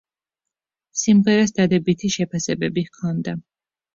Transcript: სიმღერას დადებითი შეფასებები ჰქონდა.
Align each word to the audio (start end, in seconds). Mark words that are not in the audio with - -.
სიმღერას 1.01 1.53
დადებითი 1.59 2.11
შეფასებები 2.15 2.87
ჰქონდა. 2.87 3.37